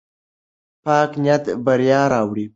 [0.83, 2.45] پاک نیت بریا راوړي.